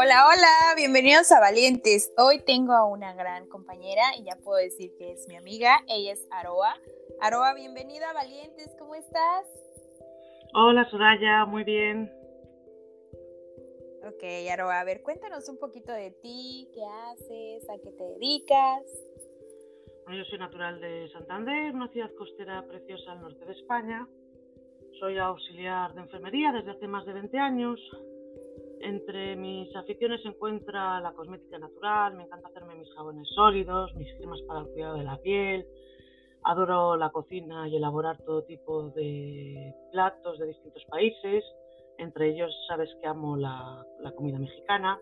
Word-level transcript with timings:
Hola, 0.00 0.28
hola, 0.28 0.76
bienvenidos 0.76 1.32
a 1.32 1.40
Valientes. 1.40 2.14
Hoy 2.16 2.38
tengo 2.46 2.72
a 2.72 2.86
una 2.86 3.14
gran 3.14 3.48
compañera 3.48 4.02
y 4.16 4.22
ya 4.22 4.36
puedo 4.44 4.56
decir 4.56 4.92
que 4.96 5.10
es 5.10 5.26
mi 5.26 5.34
amiga. 5.34 5.80
Ella 5.88 6.12
es 6.12 6.24
Aroa. 6.30 6.72
Aroa, 7.20 7.52
bienvenida 7.54 8.10
a 8.10 8.12
Valientes, 8.12 8.76
¿cómo 8.78 8.94
estás? 8.94 9.44
Hola 10.54 10.88
Soraya, 10.88 11.46
muy 11.46 11.64
bien. 11.64 12.12
Ok, 14.06 14.22
Aroa, 14.52 14.78
a 14.78 14.84
ver, 14.84 15.02
cuéntanos 15.02 15.48
un 15.48 15.58
poquito 15.58 15.90
de 15.90 16.12
ti, 16.12 16.70
qué 16.72 16.84
haces, 16.84 17.68
a 17.68 17.74
qué 17.82 17.90
te 17.90 18.04
dedicas. 18.04 18.84
Bueno, 20.04 20.22
yo 20.22 20.30
soy 20.30 20.38
natural 20.38 20.80
de 20.80 21.10
Santander, 21.10 21.74
una 21.74 21.88
ciudad 21.88 22.14
costera 22.16 22.64
preciosa 22.68 23.10
al 23.10 23.22
norte 23.22 23.44
de 23.44 23.52
España. 23.52 24.06
Soy 25.00 25.18
auxiliar 25.18 25.92
de 25.94 26.02
enfermería 26.02 26.52
desde 26.52 26.70
hace 26.70 26.86
más 26.86 27.04
de 27.04 27.14
20 27.14 27.36
años. 27.36 27.80
Entre 28.80 29.36
mis 29.36 29.74
aficiones 29.74 30.22
se 30.22 30.28
encuentra 30.28 31.00
la 31.00 31.12
cosmética 31.12 31.58
natural, 31.58 32.14
me 32.14 32.24
encanta 32.24 32.48
hacerme 32.48 32.76
mis 32.76 32.92
jabones 32.94 33.28
sólidos, 33.34 33.94
mis 33.96 34.12
cremas 34.14 34.40
para 34.42 34.60
el 34.60 34.66
cuidado 34.68 34.96
de 34.96 35.04
la 35.04 35.16
piel, 35.18 35.66
adoro 36.44 36.96
la 36.96 37.10
cocina 37.10 37.68
y 37.68 37.76
elaborar 37.76 38.18
todo 38.24 38.44
tipo 38.44 38.90
de 38.90 39.74
platos 39.90 40.38
de 40.38 40.46
distintos 40.46 40.84
países, 40.86 41.44
entre 41.98 42.30
ellos 42.30 42.54
sabes 42.68 42.88
que 43.00 43.06
amo 43.08 43.36
la, 43.36 43.84
comida 44.16 44.38
mexicana. 44.38 44.98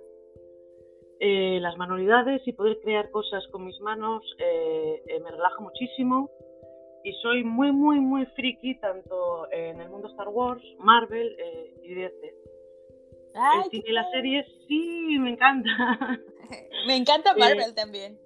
Eh, 1.19 1.59
las 1.61 1.77
manualidades 1.79 2.47
y 2.47 2.53
poder 2.53 2.79
crear 2.83 3.11
cosas 3.11 3.47
con 3.49 3.65
mis 3.65 3.81
manos 3.81 4.23
eh, 4.39 5.03
eh, 5.07 5.21
me 5.21 5.31
relaja 5.31 5.61
muchísimo. 5.61 6.31
Y 7.05 7.13
soy 7.23 7.45
muy, 7.45 7.71
muy, 7.71 8.01
muy 8.01 8.27
friki 8.35 8.81
tanto 8.81 9.51
en 9.53 9.81
el 9.81 9.89
mundo 9.89 10.09
Star 10.09 10.29
Wars, 10.29 10.63
Marvel 10.79 11.37
y 11.85 11.95
DC 11.95 12.46
el 13.37 13.70
cine 13.70 13.84
y 13.87 13.92
las 13.92 14.11
series, 14.11 14.47
sí, 14.67 15.19
me 15.19 15.31
encanta. 15.31 15.70
me 16.87 16.97
encanta 16.97 17.34
Marvel 17.37 17.75
también. 17.75 18.19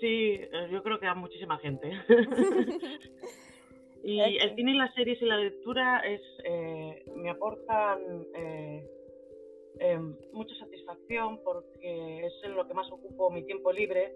Sí, 0.00 0.38
eh, 0.40 0.68
yo 0.70 0.82
creo 0.82 0.98
que 1.00 1.06
a 1.06 1.14
muchísima 1.14 1.58
gente. 1.58 1.90
y 4.04 4.20
el 4.20 4.54
cine 4.54 4.72
y 4.72 4.76
las 4.76 4.94
series 4.94 5.20
y 5.20 5.24
la 5.24 5.38
lectura 5.38 6.00
es 6.00 6.20
eh, 6.44 7.04
me 7.16 7.30
aportan 7.30 8.26
eh, 8.34 9.98
mucha 10.32 10.54
satisfacción 10.56 11.40
porque 11.42 12.26
es 12.26 12.32
en 12.44 12.54
lo 12.54 12.66
que 12.66 12.74
más 12.74 12.90
ocupo 12.92 13.30
mi 13.30 13.44
tiempo 13.44 13.72
libre 13.72 14.14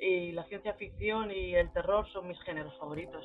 y 0.00 0.32
la 0.32 0.44
ciencia 0.44 0.74
ficción 0.74 1.30
y 1.30 1.54
el 1.54 1.72
terror 1.72 2.06
son 2.12 2.28
mis 2.28 2.40
géneros 2.42 2.76
favoritos. 2.78 3.24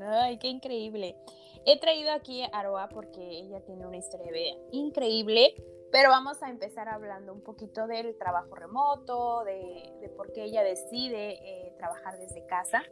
Ay, 0.00 0.38
qué 0.38 0.48
increíble. 0.48 1.16
He 1.66 1.78
traído 1.78 2.12
aquí 2.12 2.42
a 2.42 2.46
Aroa 2.58 2.88
porque 2.88 3.20
ella 3.20 3.60
tiene 3.64 3.86
una 3.86 3.98
historia 3.98 4.32
de 4.32 4.56
increíble, 4.72 5.54
pero 5.92 6.08
vamos 6.08 6.42
a 6.42 6.48
empezar 6.48 6.88
hablando 6.88 7.32
un 7.32 7.42
poquito 7.42 7.86
del 7.86 8.16
trabajo 8.16 8.54
remoto, 8.54 9.44
de, 9.44 10.10
por 10.16 10.32
qué 10.32 10.44
ella 10.44 10.62
decide 10.62 11.32
eh, 11.32 11.74
trabajar 11.76 12.18
desde 12.18 12.46
casa. 12.46 12.82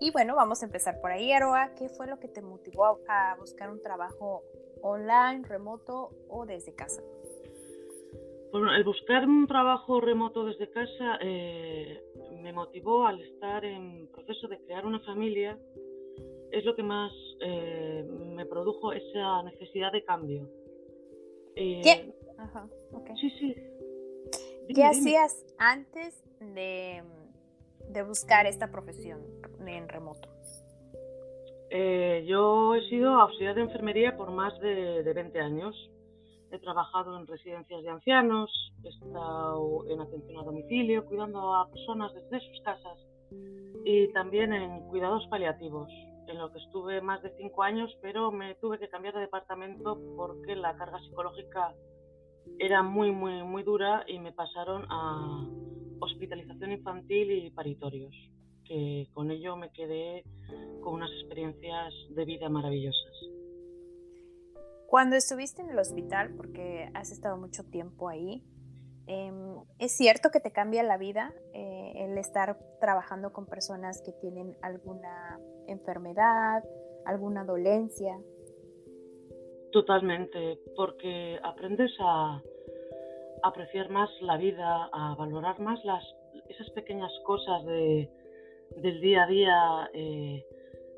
Y 0.00 0.10
bueno, 0.10 0.34
vamos 0.34 0.62
a 0.62 0.66
empezar 0.66 1.00
por 1.00 1.12
ahí, 1.12 1.32
Aroa. 1.32 1.74
¿Qué 1.78 1.88
fue 1.88 2.08
lo 2.08 2.18
que 2.18 2.26
te 2.26 2.42
motivó 2.42 2.98
a, 3.08 3.36
buscar 3.38 3.70
un 3.70 3.80
trabajo 3.80 4.42
online, 4.82 5.46
remoto 5.46 6.10
o 6.28 6.44
desde 6.44 6.74
casa? 6.74 7.02
Bueno, 8.50 8.74
el 8.74 8.82
buscar 8.82 9.24
un 9.24 9.46
trabajo 9.46 10.00
remoto 10.00 10.44
desde 10.44 10.68
casa 10.70 11.18
eh, 11.22 12.02
me 12.42 12.52
motivó 12.52 13.06
al 13.06 13.20
estar 13.20 13.64
en 13.64 14.08
proceso 14.08 14.48
de 14.48 14.58
crear 14.64 14.84
una 14.84 14.98
familia 15.00 15.56
es 16.52 16.64
lo 16.64 16.76
que 16.76 16.82
más 16.82 17.12
eh, 17.40 18.04
me 18.08 18.46
produjo 18.46 18.92
esa 18.92 19.42
necesidad 19.42 19.90
de 19.90 20.04
cambio. 20.04 20.48
Eh, 21.56 21.80
¿Qué? 21.82 22.14
Ajá, 22.38 22.68
Sí, 23.20 23.30
sí. 23.38 23.56
¿Qué 24.74 24.84
hacías 24.84 25.44
antes 25.58 26.22
de, 26.40 27.02
buscar 28.06 28.46
esta 28.46 28.70
profesión 28.70 29.20
en 29.66 29.88
remoto? 29.88 30.28
Eh, 31.70 32.24
yo 32.26 32.74
he 32.74 32.88
sido 32.88 33.14
auxiliar 33.14 33.54
de 33.54 33.62
enfermería 33.62 34.16
por 34.16 34.30
más 34.30 34.58
de, 34.60 35.02
de 35.02 35.12
20 35.12 35.40
años. 35.40 35.90
He 36.50 36.58
trabajado 36.58 37.18
en 37.18 37.26
residencias 37.26 37.82
de 37.82 37.88
ancianos, 37.88 38.50
he 38.84 38.88
estado 38.88 39.88
en 39.88 40.00
atención 40.00 40.38
a 40.38 40.44
domicilio, 40.44 41.06
cuidando 41.06 41.54
a 41.54 41.70
personas 41.70 42.12
desde 42.14 42.40
sus 42.46 42.60
casas 42.62 42.98
y 43.84 44.08
también 44.12 44.52
en 44.52 44.80
cuidados 44.88 45.26
paliativos 45.28 45.90
en 46.26 46.38
lo 46.38 46.52
que 46.52 46.58
estuve 46.58 47.00
más 47.00 47.22
de 47.22 47.34
cinco 47.36 47.62
años, 47.62 47.90
pero 48.00 48.30
me 48.30 48.54
tuve 48.56 48.78
que 48.78 48.88
cambiar 48.88 49.14
de 49.14 49.20
departamento 49.20 50.00
porque 50.16 50.56
la 50.56 50.76
carga 50.76 50.98
psicológica 51.00 51.74
era 52.58 52.82
muy, 52.82 53.10
muy, 53.10 53.42
muy 53.42 53.62
dura 53.62 54.04
y 54.06 54.18
me 54.18 54.32
pasaron 54.32 54.84
a 54.88 55.48
hospitalización 56.00 56.72
infantil 56.72 57.30
y 57.30 57.50
paritorios, 57.50 58.14
que 58.64 59.08
con 59.12 59.30
ello 59.30 59.56
me 59.56 59.70
quedé 59.72 60.24
con 60.80 60.94
unas 60.94 61.10
experiencias 61.12 61.92
de 62.10 62.24
vida 62.24 62.48
maravillosas. 62.48 63.12
Cuando 64.86 65.16
estuviste 65.16 65.62
en 65.62 65.70
el 65.70 65.78
hospital, 65.78 66.34
porque 66.36 66.90
has 66.94 67.12
estado 67.12 67.38
mucho 67.38 67.64
tiempo 67.64 68.08
ahí, 68.08 68.44
em, 69.06 69.56
¿es 69.78 69.96
cierto 69.96 70.30
que 70.30 70.40
te 70.40 70.52
cambia 70.52 70.82
la 70.82 70.98
vida 70.98 71.32
eh, 71.54 71.92
el 71.96 72.18
estar 72.18 72.58
trabajando 72.80 73.32
con 73.32 73.46
personas 73.46 74.02
que 74.02 74.12
tienen 74.12 74.56
alguna 74.60 75.40
enfermedad, 75.66 76.64
alguna 77.04 77.44
dolencia. 77.44 78.18
Totalmente, 79.72 80.58
porque 80.76 81.38
aprendes 81.42 81.92
a 82.00 82.42
apreciar 83.42 83.88
más 83.90 84.10
la 84.20 84.36
vida, 84.36 84.88
a 84.92 85.14
valorar 85.16 85.58
más 85.60 85.82
las, 85.84 86.04
esas 86.48 86.68
pequeñas 86.70 87.12
cosas 87.24 87.64
de, 87.64 88.08
del 88.76 89.00
día 89.00 89.24
a 89.24 89.26
día, 89.26 89.90
eh, 89.94 90.44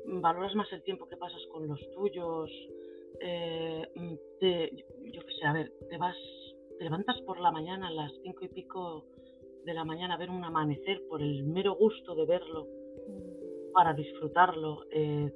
valoras 0.05 0.53
más 0.55 0.71
el 0.73 0.83
tiempo 0.83 1.07
que 1.07 1.17
pasas 1.17 1.41
con 1.51 1.67
los 1.67 1.79
tuyos, 1.91 2.51
eh, 3.21 3.87
yo 3.95 5.21
qué 5.25 5.33
sé, 5.39 5.45
a 5.45 5.53
ver, 5.53 5.71
te 5.89 5.97
vas, 5.97 6.17
te 6.77 6.83
levantas 6.83 7.19
por 7.21 7.39
la 7.39 7.51
mañana 7.51 7.87
a 7.87 7.91
las 7.91 8.11
cinco 8.23 8.43
y 8.45 8.49
pico 8.49 9.05
de 9.63 9.73
la 9.73 9.83
mañana 9.83 10.13
a 10.13 10.17
ver 10.17 10.29
un 10.29 10.43
amanecer 10.43 11.01
por 11.09 11.21
el 11.21 11.43
mero 11.43 11.75
gusto 11.75 12.13
de 12.13 12.25
verlo 12.25 12.67
para 13.75 13.93
disfrutarlo, 13.93 14.85
eh, 14.89 15.29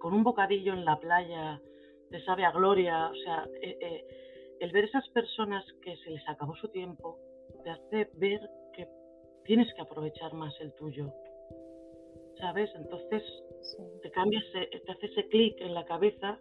con 0.00 0.14
un 0.14 0.24
bocadillo 0.24 0.72
en 0.72 0.84
la 0.84 0.98
playa, 0.98 1.62
te 2.10 2.20
sabe 2.24 2.44
a 2.44 2.50
gloria, 2.50 3.08
o 3.08 3.14
sea, 3.14 3.48
eh, 3.62 3.78
eh, 3.80 4.04
el 4.58 4.72
ver 4.72 4.84
esas 4.84 5.08
personas 5.10 5.64
que 5.80 5.96
se 5.98 6.10
les 6.10 6.28
acabó 6.28 6.56
su 6.56 6.68
tiempo, 6.70 7.20
te 7.62 7.70
hace 7.70 8.10
ver 8.14 8.40
que 8.72 8.88
tienes 9.44 9.72
que 9.74 9.82
aprovechar 9.82 10.34
más 10.34 10.52
el 10.60 10.74
tuyo, 10.74 11.12
¿sabes? 12.40 12.68
Entonces 12.74 13.22
te 14.02 14.10
cambias, 14.10 14.44
te 14.52 14.92
hace 14.92 15.06
ese 15.06 15.28
clic 15.28 15.54
en 15.60 15.72
la 15.72 15.84
cabeza, 15.84 16.36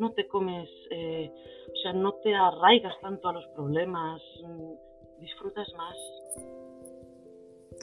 no 0.00 0.10
te 0.12 0.26
comes, 0.26 0.68
o 0.90 1.76
sea, 1.82 1.92
no 1.92 2.14
te 2.14 2.34
arraigas 2.34 3.00
tanto 3.00 3.28
a 3.28 3.32
los 3.32 3.46
problemas, 3.54 4.20
mm, 4.42 5.20
disfrutas 5.20 5.72
más, 5.76 5.96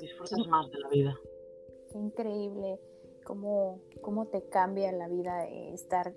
disfrutas 0.02 0.46
más 0.48 0.70
de 0.70 0.80
la 0.80 0.90
vida. 0.90 1.16
Qué 1.92 1.98
increíble 1.98 2.80
cómo, 3.26 3.82
cómo 4.02 4.28
te 4.28 4.48
cambia 4.50 4.92
la 4.92 5.08
vida 5.08 5.46
estar 5.48 6.14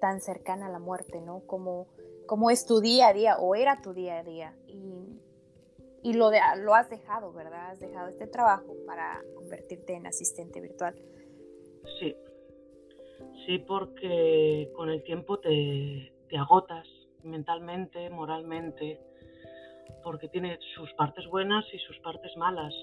tan 0.00 0.20
cercana 0.20 0.66
a 0.66 0.70
la 0.70 0.78
muerte, 0.78 1.20
¿no? 1.20 1.40
Como, 1.46 1.88
como 2.26 2.50
es 2.50 2.66
tu 2.66 2.80
día 2.80 3.08
a 3.08 3.12
día 3.12 3.36
o 3.38 3.54
era 3.54 3.80
tu 3.82 3.92
día 3.92 4.18
a 4.18 4.22
día 4.22 4.54
y, 4.66 5.20
y 6.02 6.12
lo, 6.14 6.30
de, 6.30 6.38
lo 6.58 6.74
has 6.74 6.90
dejado, 6.90 7.32
¿verdad? 7.32 7.70
Has 7.70 7.80
dejado 7.80 8.08
este 8.08 8.26
trabajo 8.26 8.74
para 8.86 9.22
convertirte 9.34 9.94
en 9.94 10.06
asistente 10.06 10.60
virtual. 10.60 10.94
Sí, 11.98 12.16
sí, 13.46 13.58
porque 13.58 14.70
con 14.74 14.90
el 14.90 15.02
tiempo 15.04 15.38
te, 15.38 16.12
te 16.28 16.36
agotas 16.36 16.86
mentalmente, 17.22 18.10
moralmente, 18.10 19.00
porque 20.02 20.28
tiene 20.28 20.58
sus 20.74 20.92
partes 20.94 21.26
buenas 21.28 21.64
y 21.72 21.78
sus 21.78 21.98
partes 22.00 22.36
malas 22.36 22.74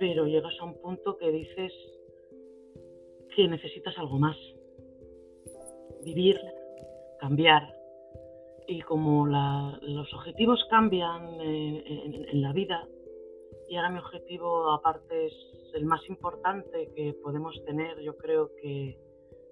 pero 0.00 0.26
llegas 0.26 0.54
a 0.58 0.64
un 0.64 0.80
punto 0.80 1.18
que 1.18 1.30
dices 1.30 1.72
que 3.36 3.46
necesitas 3.46 3.96
algo 3.98 4.18
más. 4.18 4.36
Vivir, 6.02 6.40
cambiar. 7.20 7.76
Y 8.66 8.80
como 8.80 9.26
los 9.26 10.14
objetivos 10.14 10.64
cambian 10.70 11.38
en, 11.40 12.40
la 12.40 12.52
vida 12.52 12.88
y 13.68 13.76
ahora 13.76 13.90
mi 13.90 13.98
objetivo 13.98 14.72
aparte 14.72 15.26
es 15.26 15.34
el 15.74 15.84
más 15.84 16.00
importante 16.08 16.90
que 16.96 17.12
podemos 17.22 17.62
tener, 17.66 18.00
yo 18.00 18.16
creo 18.16 18.50
que, 18.56 18.98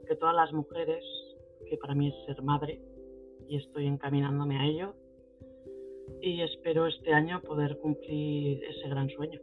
que 0.06 0.16
todas 0.16 0.34
las 0.34 0.52
mujeres, 0.52 1.04
que 1.68 1.76
para 1.76 1.94
mí 1.94 2.08
es 2.08 2.14
ser 2.24 2.42
madre 2.42 2.80
y 3.48 3.56
estoy 3.56 3.86
encaminándome 3.86 4.58
a 4.58 4.66
ello 4.66 4.94
y 6.22 6.40
espero 6.40 6.86
este 6.86 7.12
año 7.12 7.42
poder 7.42 7.78
cumplir 7.78 8.64
ese 8.64 8.88
gran 8.88 9.10
sueño. 9.10 9.40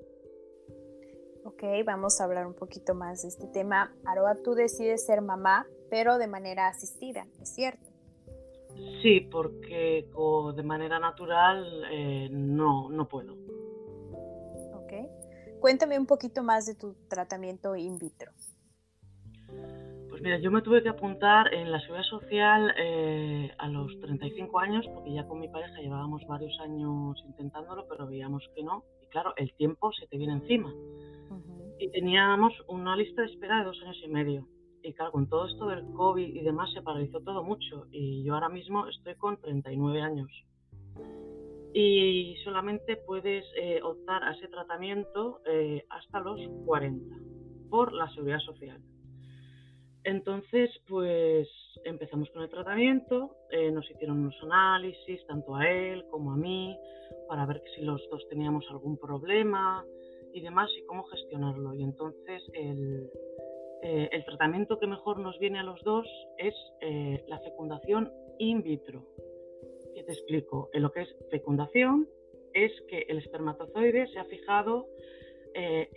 Ok, 1.45 1.61
vamos 1.85 2.19
a 2.19 2.23
hablar 2.23 2.47
un 2.47 2.55
poquito 2.55 2.95
más 2.95 3.21
de 3.21 3.27
este 3.27 3.45
tema. 3.45 3.93
Aroa, 4.03 4.35
tú 4.43 4.55
decides 4.55 5.05
ser 5.05 5.21
mamá, 5.21 5.67
pero 5.91 6.17
de 6.17 6.25
manera 6.25 6.67
asistida, 6.67 7.27
¿es 7.39 7.53
cierto? 7.53 7.85
Sí, 9.03 9.21
porque 9.31 10.09
de 10.55 10.63
manera 10.63 10.97
natural 10.97 11.83
eh, 11.91 12.29
no, 12.31 12.89
no 12.89 13.07
puedo. 13.07 13.33
Ok. 14.73 14.93
Cuéntame 15.59 15.99
un 15.99 16.07
poquito 16.07 16.41
más 16.41 16.65
de 16.65 16.73
tu 16.73 16.95
tratamiento 17.07 17.75
in 17.75 17.99
vitro. 17.99 18.31
Pues 20.09 20.23
mira, 20.23 20.39
yo 20.39 20.49
me 20.49 20.63
tuve 20.63 20.81
que 20.81 20.89
apuntar 20.89 21.53
en 21.53 21.71
la 21.71 21.79
seguridad 21.81 22.05
social 22.05 22.73
eh, 22.75 23.51
a 23.59 23.67
los 23.67 23.99
35 23.99 24.59
años, 24.59 24.83
porque 24.95 25.13
ya 25.13 25.27
con 25.27 25.39
mi 25.39 25.47
pareja 25.47 25.79
llevábamos 25.79 26.25
varios 26.25 26.59
años 26.61 27.23
intentándolo, 27.27 27.87
pero 27.87 28.07
veíamos 28.07 28.43
que 28.55 28.63
no. 28.63 28.83
Y 29.03 29.05
claro, 29.09 29.33
el 29.37 29.53
tiempo 29.53 29.91
se 29.93 30.07
te 30.07 30.17
viene 30.17 30.33
encima. 30.33 30.73
Y 31.79 31.89
teníamos 31.91 32.53
una 32.67 32.95
lista 32.95 33.21
de 33.21 33.27
espera 33.27 33.59
de 33.59 33.65
dos 33.65 33.81
años 33.83 34.01
y 34.03 34.07
medio. 34.07 34.47
Y 34.81 34.93
claro, 34.93 35.11
con 35.11 35.27
todo 35.27 35.47
esto 35.47 35.67
del 35.67 35.83
COVID 35.93 36.35
y 36.35 36.41
demás 36.41 36.71
se 36.73 36.81
paralizó 36.81 37.19
todo 37.21 37.43
mucho. 37.43 37.87
Y 37.91 38.23
yo 38.23 38.35
ahora 38.35 38.49
mismo 38.49 38.87
estoy 38.87 39.15
con 39.15 39.37
39 39.41 40.01
años. 40.01 40.29
Y 41.73 42.35
solamente 42.43 42.95
puedes 42.95 43.43
eh, 43.57 43.81
optar 43.83 44.23
a 44.23 44.31
ese 44.31 44.47
tratamiento 44.47 45.41
eh, 45.45 45.83
hasta 45.89 46.21
los 46.21 46.39
40 46.65 47.15
por 47.69 47.91
la 47.93 48.09
seguridad 48.11 48.39
social. 48.39 48.79
Entonces, 50.05 50.69
pues 50.87 51.49
empezamos 51.83 52.29
con 52.29 52.43
el 52.43 52.49
tratamiento, 52.49 53.35
eh, 53.49 53.71
nos 53.71 53.89
hicieron 53.89 54.19
unos 54.19 54.35
análisis, 54.43 55.25
tanto 55.25 55.55
a 55.55 55.67
él 55.67 56.05
como 56.11 56.31
a 56.31 56.37
mí, 56.37 56.77
para 57.27 57.45
ver 57.47 57.61
si 57.75 57.81
los 57.81 58.01
dos 58.11 58.23
teníamos 58.29 58.65
algún 58.69 58.97
problema 58.97 59.83
y 60.35 60.41
demás 60.41 60.69
y 60.77 60.85
cómo 60.85 61.03
gestionarlo. 61.03 61.73
Y 61.73 61.83
entonces 61.83 62.43
el, 62.53 63.09
eh, 63.81 64.09
el 64.11 64.25
tratamiento 64.25 64.77
que 64.77 64.85
mejor 64.85 65.17
nos 65.17 65.39
viene 65.39 65.59
a 65.59 65.63
los 65.63 65.81
dos 65.83 66.05
es 66.37 66.53
eh, 66.81 67.23
la 67.27 67.39
fecundación 67.39 68.11
in 68.37 68.61
vitro. 68.61 69.01
¿Qué 69.93 70.03
te 70.03 70.11
explico? 70.11 70.69
En 70.73 70.83
lo 70.83 70.91
que 70.91 71.03
es 71.03 71.15
fecundación 71.31 72.07
es 72.53 72.71
que 72.89 73.05
el 73.07 73.19
espermatozoide 73.19 74.07
se 74.07 74.19
ha 74.19 74.25
fijado 74.25 74.87
eh, 75.53 75.89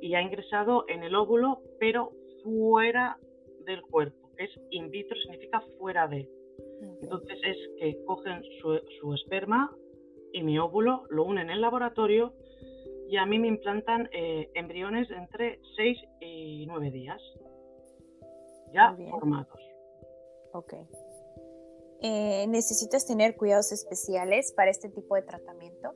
y, 0.00 0.14
ha 0.14 0.22
ingresado 0.22 0.86
en 0.88 1.02
el 1.02 1.14
óvulo, 1.14 1.60
pero 1.78 2.12
fuera 2.42 3.18
del 3.66 3.82
cuerpo. 3.82 4.30
Es 4.38 4.50
in 4.70 4.90
vitro, 4.90 5.18
significa 5.18 5.60
fuera 5.78 6.08
de. 6.08 6.26
Entonces 7.02 7.38
es 7.42 7.56
que 7.78 8.04
cogen 8.06 8.42
su, 8.62 8.80
su 9.00 9.12
esperma 9.12 9.70
y 10.32 10.42
mi 10.42 10.58
óvulo, 10.58 11.04
lo 11.10 11.24
unen 11.24 11.50
en 11.50 11.56
el 11.56 11.60
laboratorio 11.60 12.32
y 13.08 13.16
a 13.16 13.26
mí 13.26 13.38
me 13.38 13.48
implantan 13.48 14.08
eh, 14.12 14.50
embriones 14.54 15.10
entre 15.10 15.60
6 15.76 15.98
y 16.20 16.66
9 16.66 16.90
días, 16.90 17.20
ya 18.72 18.96
formados. 19.10 19.60
Ok. 20.52 20.74
Eh, 22.02 22.46
¿Necesitas 22.48 23.06
tener 23.06 23.36
cuidados 23.36 23.72
especiales 23.72 24.52
para 24.52 24.70
este 24.70 24.88
tipo 24.88 25.14
de 25.14 25.22
tratamiento? 25.22 25.92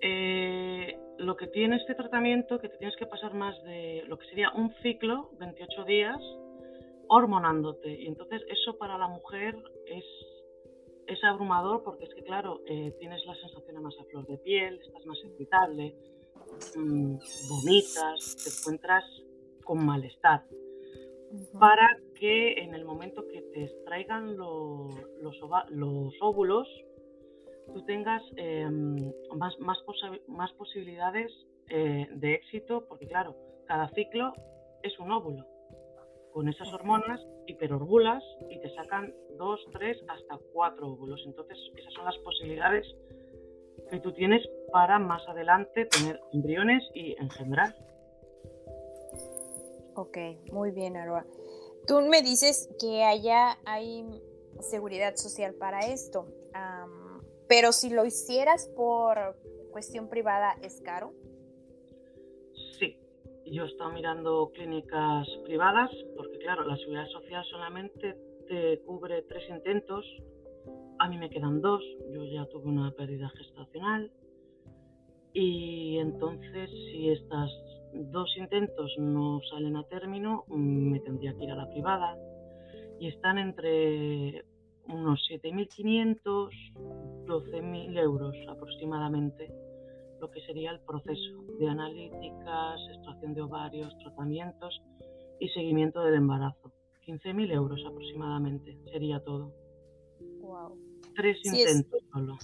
Eh, 0.00 0.98
lo 1.18 1.36
que 1.36 1.48
tiene 1.48 1.76
este 1.76 1.94
tratamiento, 1.94 2.60
que 2.60 2.68
te 2.68 2.76
tienes 2.78 2.96
que 2.96 3.06
pasar 3.06 3.34
más 3.34 3.60
de 3.64 4.04
lo 4.06 4.18
que 4.18 4.26
sería 4.26 4.50
un 4.54 4.72
ciclo, 4.82 5.30
28 5.38 5.84
días, 5.84 6.18
hormonándote. 7.08 7.90
Y 7.90 8.06
entonces 8.06 8.42
eso 8.48 8.76
para 8.78 8.98
la 8.98 9.08
mujer 9.08 9.56
es 9.86 10.04
es 11.08 11.24
abrumador 11.24 11.82
porque 11.82 12.04
es 12.04 12.14
que, 12.14 12.22
claro, 12.22 12.60
eh, 12.66 12.94
tienes 12.98 13.24
la 13.26 13.34
sensación 13.34 13.82
más 13.82 13.94
a 13.98 14.04
flor 14.04 14.26
de 14.26 14.38
piel, 14.38 14.78
estás 14.84 15.06
más 15.06 15.18
irritable, 15.24 15.96
mm, 16.76 17.16
vomitas, 17.48 18.36
te 18.44 18.50
encuentras 18.50 19.04
con 19.64 19.84
malestar. 19.84 20.44
Para 21.58 21.98
que 22.14 22.54
en 22.62 22.74
el 22.74 22.84
momento 22.84 23.26
que 23.26 23.42
te 23.42 23.64
extraigan 23.64 24.36
los, 24.36 24.94
los, 25.20 26.14
óvulos, 26.20 26.68
tú 27.72 27.84
tengas 27.84 28.22
em, 28.36 28.96
más, 29.34 29.58
más, 29.60 29.78
más, 30.26 30.52
posibilidades 30.52 31.30
eh, 31.68 32.06
de 32.12 32.34
éxito, 32.34 32.86
porque 32.88 33.06
claro, 33.06 33.36
cada 33.66 33.88
ciclo 33.90 34.32
es 34.82 34.98
un 34.98 35.12
óvulo. 35.12 35.44
Con 36.32 36.48
esas 36.48 36.72
hormonas 36.72 37.20
hiperorbulas 37.48 38.22
y 38.50 38.60
te 38.60 38.74
sacan 38.74 39.14
dos, 39.36 39.60
tres, 39.72 39.98
hasta 40.08 40.38
cuatro 40.52 40.88
óvulos. 40.88 41.22
Entonces, 41.26 41.58
esas 41.76 41.92
son 41.94 42.04
las 42.04 42.16
posibilidades 42.18 42.86
que 43.90 44.00
tú 44.00 44.12
tienes 44.12 44.46
para 44.72 44.98
más 44.98 45.26
adelante 45.28 45.86
tener 45.86 46.20
embriones 46.32 46.82
y 46.94 47.16
engendrar. 47.18 47.74
Ok, 49.94 50.18
muy 50.52 50.70
bien, 50.70 50.96
Aroa. 50.96 51.24
Tú 51.86 52.00
me 52.02 52.22
dices 52.22 52.68
que 52.78 53.02
allá 53.02 53.58
hay 53.64 54.04
seguridad 54.60 55.16
social 55.16 55.54
para 55.54 55.80
esto, 55.80 56.26
pero 57.48 57.72
si 57.72 57.90
lo 57.90 58.04
hicieras 58.04 58.68
por 58.76 59.36
cuestión 59.72 60.08
privada, 60.08 60.56
¿es 60.62 60.80
caro? 60.82 61.14
Yo 63.50 63.64
he 63.64 63.68
estado 63.68 63.90
mirando 63.92 64.50
clínicas 64.54 65.26
privadas, 65.44 65.90
porque 66.16 66.38
claro, 66.38 66.64
la 66.64 66.76
seguridad 66.76 67.08
social 67.08 67.44
solamente 67.46 68.16
te 68.48 68.80
cubre 68.80 69.22
tres 69.22 69.48
intentos, 69.48 70.04
a 70.98 71.08
mí 71.08 71.18
me 71.18 71.30
quedan 71.30 71.60
dos, 71.60 71.82
yo 72.10 72.24
ya 72.24 72.46
tuve 72.46 72.66
una 72.66 72.90
pérdida 72.92 73.28
gestacional 73.30 74.10
y 75.32 75.98
entonces 75.98 76.70
si 76.70 77.10
estos 77.10 77.50
dos 77.94 78.36
intentos 78.36 78.92
no 78.98 79.40
salen 79.50 79.76
a 79.76 79.84
término, 79.84 80.44
me 80.48 81.00
tendría 81.00 81.34
que 81.34 81.44
ir 81.44 81.50
a 81.50 81.56
la 81.56 81.68
privada 81.70 82.16
y 82.98 83.08
están 83.08 83.38
entre 83.38 84.44
unos 84.88 85.20
7.500, 85.30 86.50
12.000 87.26 87.98
euros 87.98 88.34
aproximadamente 88.48 89.52
lo 90.20 90.30
que 90.30 90.40
sería 90.42 90.70
el 90.70 90.80
proceso 90.80 91.42
de 91.58 91.68
analíticas, 91.68 92.80
extracción 92.94 93.34
de 93.34 93.42
ovarios, 93.42 93.96
tratamientos 93.98 94.82
y 95.40 95.48
seguimiento 95.48 96.02
del 96.02 96.14
embarazo. 96.14 96.72
15.000 97.06 97.52
euros 97.52 97.80
aproximadamente 97.86 98.78
sería 98.92 99.22
todo. 99.24 99.52
Wow. 100.40 100.76
Tres 101.16 101.38
intentos 101.44 102.02
solo. 102.12 102.36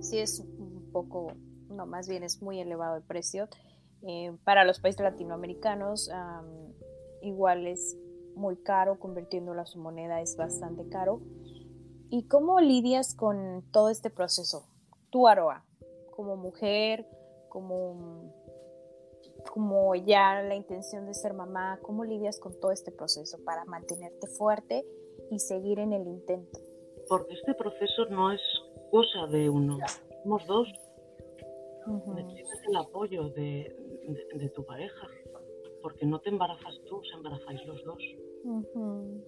Sí, 0.00 0.18
es 0.18 0.40
un 0.40 0.90
poco, 0.92 1.32
no, 1.68 1.86
más 1.86 2.08
bien 2.08 2.22
es 2.22 2.42
muy 2.42 2.60
elevado 2.60 2.96
el 2.96 3.02
precio. 3.02 3.48
Eh, 4.02 4.36
para 4.44 4.64
los 4.64 4.80
países 4.80 5.00
latinoamericanos, 5.00 6.10
igual 7.22 7.66
es 7.66 7.96
muy 8.34 8.56
caro, 8.56 8.98
convirtiéndolo 8.98 9.62
a 9.62 9.66
su 9.66 9.80
moneda 9.80 10.20
es 10.20 10.36
bastante 10.36 10.88
caro. 10.88 11.20
¿Y 12.10 12.28
cómo 12.28 12.60
lidias 12.60 13.14
con 13.14 13.64
todo 13.72 13.88
este 13.88 14.10
proceso? 14.10 14.68
Tú, 15.10 15.26
Aroa, 15.26 15.64
como 16.16 16.36
mujer, 16.36 17.06
como, 17.50 18.32
como 19.52 19.94
ya 19.94 20.42
la 20.42 20.56
intención 20.56 21.06
de 21.06 21.14
ser 21.14 21.34
mamá, 21.34 21.78
¿cómo 21.82 22.04
lidias 22.04 22.40
con 22.40 22.58
todo 22.58 22.72
este 22.72 22.90
proceso 22.90 23.38
para 23.44 23.64
mantenerte 23.66 24.26
fuerte 24.26 24.84
y 25.30 25.38
seguir 25.38 25.78
en 25.78 25.92
el 25.92 26.06
intento? 26.06 26.58
Porque 27.08 27.34
este 27.34 27.54
proceso 27.54 28.06
no 28.10 28.32
es 28.32 28.40
cosa 28.90 29.26
de 29.30 29.50
uno, 29.50 29.78
somos 30.22 30.46
dos. 30.46 30.68
Necesitas 31.86 32.60
el 32.68 32.76
apoyo 32.76 33.28
de, 33.28 33.76
de, 34.34 34.48
tu 34.50 34.64
pareja, 34.64 35.06
porque 35.82 36.04
no 36.04 36.18
te 36.20 36.30
embarazas 36.30 36.74
tú, 36.88 37.00
se 37.04 37.16
embarazáis 37.16 37.64
los 37.66 37.84
dos. 37.84 38.02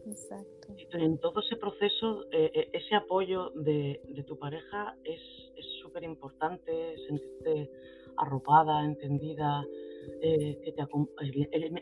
Exacto. 0.06 0.68
En 0.92 1.18
todo 1.18 1.40
ese 1.40 1.56
proceso, 1.56 2.24
eh, 2.32 2.50
eh, 2.54 2.70
ese 2.72 2.94
apoyo 2.94 3.50
de, 3.50 4.00
de 4.08 4.22
tu 4.24 4.38
pareja 4.38 4.96
es 5.04 5.20
súper 5.82 6.04
importante, 6.04 6.96
sentirte 7.06 7.70
arropada, 8.16 8.84
entendida, 8.84 9.64
eh, 10.20 10.60
que 10.64 10.72
te, 10.72 10.82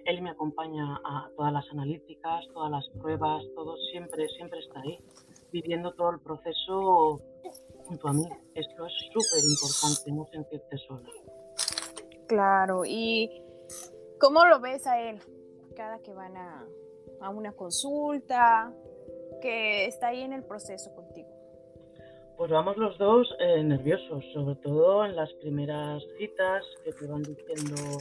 él, 0.05 0.23
me 0.23 0.31
acompaña 0.31 1.01
a 1.05 1.31
todas 1.37 1.53
las 1.53 1.69
analíticas, 1.71 2.47
todas 2.53 2.71
las 2.71 2.89
pruebas, 3.01 3.43
todo 3.55 3.77
siempre, 3.91 4.29
siempre 4.29 4.61
está 4.61 4.81
ahí, 4.81 4.99
viviendo 5.53 5.93
todo 5.93 6.11
el 6.11 6.21
proceso 6.21 7.21
junto 7.85 8.09
a 8.09 8.13
mí. 8.13 8.25
Esto 8.55 8.87
es 8.87 8.93
súper 9.13 9.43
importante, 9.45 10.13
no 10.13 10.27
sentirte 10.27 10.77
sola. 10.79 11.09
Claro, 12.27 12.83
¿y 12.85 13.31
cómo 14.21 14.45
lo 14.47 14.61
ves 14.61 14.87
a 14.87 15.01
él 15.01 15.19
cada 15.77 15.99
que 16.01 16.13
van 16.13 16.37
a, 16.37 16.67
a 17.21 17.31
una 17.31 17.53
consulta, 17.53 18.73
que 19.41 19.87
está 19.87 20.09
ahí 20.09 20.23
en 20.23 20.33
el 20.33 20.45
proceso 20.45 20.95
contigo? 20.95 21.29
Pues 22.37 22.51
vamos 22.51 22.77
los 22.77 22.99
dos 22.99 23.27
eh, 23.41 23.63
nerviosos, 23.63 24.23
sobre 24.35 24.57
todo 24.57 25.07
en 25.07 25.17
las 25.17 25.33
primeras 25.35 26.03
citas 26.19 26.65
que 26.85 26.93
te 26.93 27.07
van 27.07 27.23
diciendo, 27.23 27.99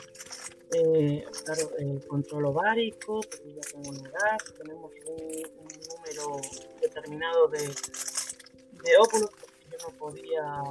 eh, 0.73 1.23
claro, 1.45 1.69
el 1.79 2.05
control 2.05 2.47
ovárico, 2.47 3.21
porque 3.21 3.53
ya 3.53 3.61
tengo 3.71 3.89
una 3.91 4.09
edad, 4.09 4.37
tenemos 4.57 4.91
un, 5.07 5.65
número 5.87 6.41
determinado 6.81 7.47
de, 7.47 7.59
de 7.59 8.97
óvulos, 8.97 9.31
porque 9.39 9.63
yo 9.71 9.77
no 9.87 9.97
podía 9.97 10.61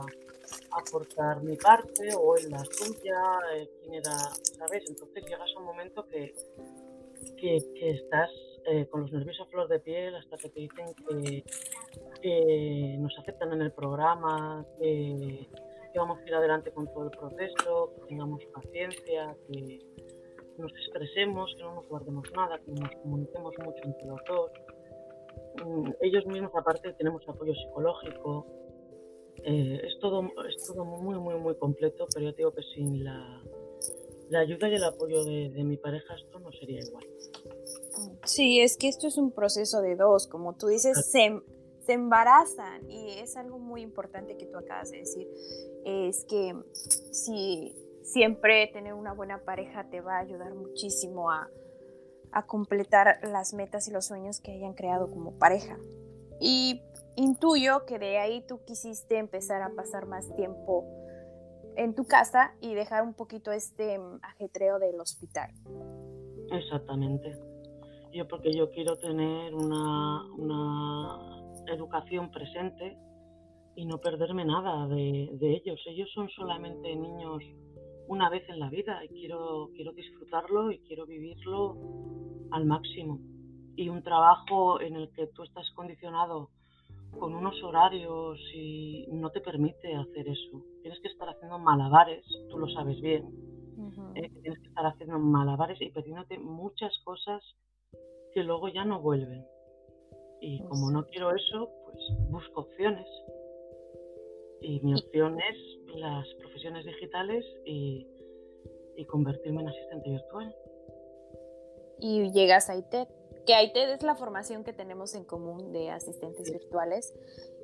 aportar 0.71 1.43
mi 1.43 1.57
parte 1.57 2.15
o 2.15 2.37
en 2.37 2.51
la 2.51 2.63
suya, 2.67 3.17
eh, 3.55 3.71
quién 3.81 3.95
era, 3.95 4.15
¿sabes? 4.59 4.85
Entonces 4.89 5.25
llegas 5.25 5.51
a 5.57 5.59
un 5.59 5.65
momento 5.65 6.07
que, 6.07 6.35
que, 7.37 7.59
que 7.75 7.91
estás 7.91 8.31
eh, 8.67 8.87
con 8.87 9.03
los 9.03 9.13
nervios 9.13 9.39
a 9.41 9.45
flor 9.47 9.69
de 9.69 9.79
piel 9.79 10.15
hasta 10.15 10.39
que 10.39 10.49
te 10.49 10.61
dicen 10.61 10.87
que, 11.09 11.45
nos 12.99 13.19
aceptan 13.19 13.53
en 13.53 13.61
el 13.61 13.73
programa, 13.73 14.65
que, 14.81 15.47
vamos 15.95 16.19
a 16.19 16.27
ir 16.27 16.35
adelante 16.35 16.71
con 16.71 16.87
todo 16.87 17.05
el 17.05 17.11
proceso, 17.11 17.93
que 17.95 18.07
tengamos 18.09 18.43
paciencia, 18.55 19.37
que 19.47 19.81
nos 20.57 20.73
expresemos, 20.73 21.55
que 21.57 21.63
no 21.63 21.75
nos 21.75 21.89
guardemos 21.89 22.25
nada, 22.35 22.59
que 22.59 22.73
nos 22.73 22.91
comuniquemos 23.03 23.53
mucho 23.63 23.83
entre 23.85 24.07
los 24.07 24.21
dos. 24.27 24.51
Mm, 25.67 25.91
ellos 26.01 26.27
mismos 26.27 26.53
aparte 26.55 26.95
tenemos 26.95 27.23
apoyo 27.29 27.55
psicológico. 27.55 28.47
Eh, 29.45 29.83
es, 29.85 29.99
todo, 29.99 30.23
es 30.49 30.57
todo 30.67 30.87
muy, 30.87 31.19
muy, 31.19 31.35
muy 31.35 31.55
completo, 31.57 32.07
pero 32.15 32.27
yo 32.27 32.33
digo 32.33 32.53
que 32.53 32.63
sin 32.75 33.05
la, 33.05 33.43
la 34.29 34.41
ayuda 34.41 34.69
y 34.69 34.75
el 34.75 34.85
apoyo 34.85 35.25
de, 35.25 35.51
de 35.51 35.65
mi 35.65 35.77
pareja 35.77 36.15
esto 36.15 36.39
no 36.39 36.51
sería 36.53 36.81
igual. 36.81 37.05
Sí, 38.25 38.61
es 38.61 38.77
que 38.77 38.89
esto 38.89 39.07
es 39.07 39.19
un 39.19 39.31
proceso 39.31 39.81
de 39.81 39.97
dos, 39.97 40.27
como 40.27 40.55
tú 40.55 40.69
dices, 40.69 41.11
se, 41.11 41.41
se 41.85 41.93
embarazan 41.93 42.91
y 42.91 43.19
es 43.19 43.37
algo 43.37 43.59
muy 43.59 43.83
importante 43.83 44.37
que 44.37 44.47
tú 44.47 44.59
acabas 44.59 44.91
de 44.91 44.99
decir, 44.99 45.29
es 45.85 46.25
que 46.25 46.55
si 46.75 47.75
siempre 48.03 48.67
tener 48.69 48.95
una 48.95 49.13
buena 49.13 49.45
pareja 49.45 49.89
te 49.91 50.01
va 50.01 50.17
a 50.17 50.21
ayudar 50.21 50.55
muchísimo 50.55 51.31
a, 51.31 51.49
a 52.33 52.47
completar 52.47 53.19
las 53.23 53.55
metas 53.55 53.89
y 53.89 53.93
los 53.93 54.07
sueños 54.07 54.41
que 54.41 54.53
hayan 54.53 54.75
creado 54.75 55.11
como 55.11 55.39
pareja. 55.39 55.79
Y 56.41 56.83
intuyo 57.17 57.87
que 57.87 57.99
de 57.99 58.19
ahí 58.19 58.45
tú 58.47 58.61
quisiste 58.65 59.19
empezar 59.19 59.63
a 59.63 59.71
pasar 59.71 60.07
más 60.07 60.35
tiempo 60.35 60.85
en 61.77 61.95
tu 61.95 62.05
casa 62.05 62.55
y 62.61 62.75
dejar 62.75 63.03
un 63.03 63.15
poquito 63.15 63.53
este 63.53 63.99
ajetreo 64.23 64.79
del 64.79 65.01
hospital. 65.01 65.51
Exactamente 66.51 67.37
yo 68.15 68.29
porque 68.29 68.53
yo 68.53 68.71
quiero 68.71 68.97
tener 68.97 69.53
una, 69.55 70.23
educación 71.67 72.31
presente 72.31 72.97
y 73.75 73.87
no 73.87 73.99
perderme 73.99 74.45
nada 74.45 74.87
de, 74.87 75.31
ellos. 75.41 75.81
Ellos 75.87 76.09
son 76.15 76.29
solamente 76.29 76.95
niños 76.95 77.43
una 78.07 78.29
vez 78.29 78.47
en 78.51 78.61
la 78.61 78.69
vida 78.69 79.03
y 79.05 79.09
quiero, 79.09 79.71
quiero 79.75 79.93
disfrutarlo 79.93 80.71
y 80.71 80.79
quiero 80.81 81.07
vivirlo 81.07 81.79
al 82.51 82.67
máximo. 82.67 83.19
Y 83.77 83.89
un 83.89 84.03
trabajo 84.03 84.81
en 84.81 84.95
el 84.97 85.11
que 85.13 85.27
tú 85.29 85.43
estás 85.43 85.69
condicionado 85.75 86.51
con 87.19 87.35
unos 87.35 87.63
horarios 87.63 88.39
y 88.55 89.07
no 89.11 89.31
te 89.31 89.41
permite 89.41 89.95
hacer 89.95 90.29
eso. 90.29 90.65
Tienes 90.83 91.01
que 91.01 91.09
estar 91.09 91.29
haciendo 91.29 91.59
malabares, 91.59 92.25
tú 92.51 92.59
lo 92.59 92.69
sabes 92.69 93.01
bien. 93.01 93.29
Eh, 94.15 94.31
tienes 94.43 94.61
que 94.61 94.69
estar 94.69 94.87
haciendo 94.87 95.19
malabares 95.19 95.81
y 95.81 95.91
pidiéndote 95.91 96.39
muchas 96.39 96.93
cosas 97.05 97.43
que 98.33 98.43
luego 98.43 98.69
ya 98.69 98.85
no 98.85 99.01
vuelven. 99.01 99.45
Y 100.41 100.59
pues 100.59 100.71
como 100.71 100.91
no 100.91 101.07
quiero 101.07 101.35
eso, 101.35 101.71
pues 101.85 101.99
busco 102.31 102.63
opciones. 102.63 103.07
Y 104.61 104.81
mi 104.81 104.95
opción 104.95 105.39
es 105.41 105.97
las 105.97 106.27
profesiones 106.35 106.85
digitales 106.85 107.45
y, 107.65 108.07
convertirme 109.09 109.61
en 109.61 109.69
asistente 109.69 110.11
virtual. 110.11 110.55
Y 112.01 112.31
llegas 112.33 112.71
a 112.71 112.77
ITED, 112.77 113.07
que 113.47 113.63
ITED 113.63 113.95
es 113.95 114.03
la 114.03 114.15
formación 114.15 114.65
que 114.65 114.73
tenemos 114.73 115.15
en 115.15 115.25
común 115.25 115.73
de 115.73 115.91
asistentes 115.91 116.51
virtuales. 116.51 117.15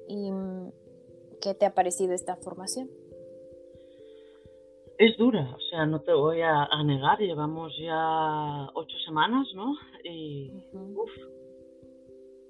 ¿Y 0.08 0.30
mm, 0.30 0.72
qué 1.40 1.54
te 1.54 1.66
ha 1.66 1.74
parecido 1.74 2.12
esta 2.12 2.36
formación? 2.36 2.90
Es 4.98 5.16
dura, 5.16 5.54
o 5.56 5.60
sea, 5.70 5.86
no 5.86 6.02
te 6.02 6.12
voy 6.12 6.42
a, 6.42 6.68
negar, 6.84 7.18
llevamos 7.20 7.72
ya 7.78 8.68
ocho 8.74 8.98
semanas, 9.06 9.48
¿no? 9.54 9.74
Y 10.04 10.52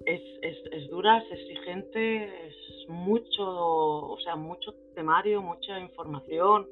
es, 0.04 0.20
es, 0.42 0.56
es, 0.72 0.90
dura, 0.90 1.18
es 1.18 1.30
exigente, 1.30 2.49
es 2.49 2.88
mucho, 2.88 3.44
o 3.44 4.18
sea, 4.25 4.34
mucho 4.34 4.75
temario, 4.96 5.42
mucha 5.42 5.78
información. 5.78 6.66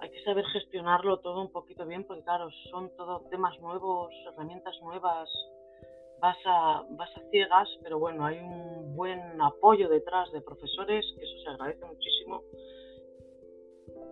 Hay 0.00 0.08
que 0.08 0.24
saber 0.24 0.46
gestionarlo 0.46 1.18
todo 1.18 1.42
un 1.42 1.52
poquito 1.52 1.84
bien, 1.84 2.04
porque 2.04 2.22
claro, 2.22 2.48
son 2.70 2.90
todos 2.96 3.28
temas 3.28 3.60
nuevos, 3.60 4.10
herramientas 4.32 4.74
nuevas, 4.80 5.28
vas 6.20 6.36
a, 6.44 6.84
vas 6.90 7.10
a 7.16 7.20
ciegas, 7.30 7.68
pero 7.82 7.98
bueno, 7.98 8.24
hay 8.24 8.38
un 8.38 8.94
buen 8.94 9.40
apoyo 9.40 9.88
detrás 9.88 10.30
de 10.32 10.40
profesores, 10.40 11.04
que 11.16 11.24
eso 11.24 11.38
se 11.44 11.50
agradece 11.50 11.84
muchísimo 11.84 12.42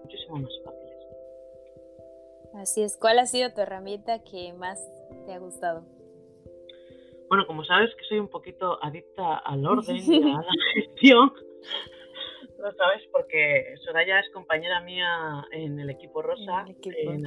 muchísimo 0.02 0.36
más 0.36 0.52
fáciles. 0.64 0.96
Así 2.54 2.82
es. 2.82 2.96
¿Cuál 2.96 3.18
ha 3.18 3.26
sido 3.26 3.52
tu 3.52 3.60
herramienta 3.60 4.22
que 4.22 4.52
más 4.52 4.80
te 5.26 5.32
ha 5.32 5.38
gustado? 5.38 5.84
Bueno, 7.28 7.46
como 7.46 7.64
sabes 7.64 7.90
que 7.96 8.04
soy 8.04 8.18
un 8.20 8.28
poquito 8.28 8.82
adicta 8.82 9.38
al 9.38 9.66
orden 9.66 9.96
y 9.96 10.22
a 10.22 10.42
la 10.42 10.52
gestión, 10.74 11.32
lo 12.58 12.72
sabes 12.72 13.02
porque 13.10 13.74
Soraya 13.84 14.20
es 14.20 14.30
compañera 14.30 14.80
mía 14.80 15.44
en 15.50 15.80
el 15.80 15.90
equipo 15.90 16.22
Rosa, 16.22 16.64
en, 16.66 17.26